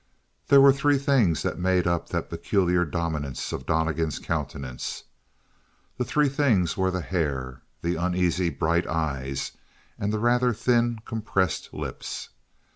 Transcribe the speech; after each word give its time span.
There 0.47 0.61
were 0.61 0.73
three 0.73 0.97
things 0.97 1.43
that 1.43 1.59
made 1.59 1.85
up 1.85 2.09
the 2.09 2.23
peculiar 2.23 2.85
dominance 2.85 3.51
of 3.51 3.67
Donnegan's 3.67 4.17
countenance. 4.17 5.03
The 5.99 6.03
three 6.05 6.27
things 6.27 6.75
were 6.75 6.89
the 6.89 7.01
hair, 7.03 7.61
the 7.83 7.97
uneasy, 7.97 8.49
bright 8.49 8.87
eyes, 8.87 9.51
and 9.99 10.11
the 10.11 10.17
rather 10.17 10.55
thin, 10.55 11.01
compressed 11.05 11.71
lips. 11.71 12.29